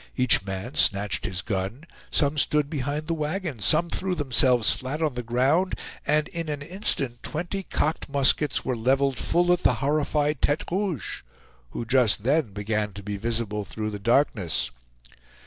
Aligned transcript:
Each 0.17 0.43
man 0.43 0.73
snatched 0.73 1.25
his 1.25 1.43
gun; 1.43 1.83
some 2.09 2.35
stood 2.35 2.71
behind 2.71 3.05
the 3.05 3.13
wagons; 3.13 3.65
some 3.65 3.87
threw 3.87 4.15
themselves 4.15 4.73
flat 4.73 4.99
on 4.99 5.13
the 5.13 5.21
ground, 5.21 5.75
and 6.07 6.27
in 6.29 6.49
an 6.49 6.63
instant 6.63 7.21
twenty 7.21 7.61
cocked 7.61 8.09
muskets 8.09 8.65
were 8.65 8.75
leveled 8.75 9.19
full 9.19 9.53
at 9.53 9.61
the 9.61 9.75
horrified 9.75 10.41
Tete 10.41 10.63
Rouge, 10.71 11.21
who 11.69 11.85
just 11.85 12.23
then 12.23 12.51
began 12.51 12.93
to 12.93 13.03
be 13.03 13.15
visible 13.17 13.63
through 13.63 13.91
the 13.91 13.99
darkness. 13.99 14.71